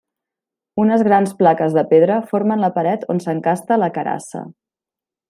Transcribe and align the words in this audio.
Unes 0.83 1.03
grans 1.07 1.35
plaques 1.41 1.77
de 1.79 1.83
pedra 1.93 2.17
formen 2.31 2.63
la 2.65 2.71
paret 2.79 3.07
on 3.15 3.21
s'encasta 3.27 3.79
la 3.83 3.91
carassa. 3.99 4.43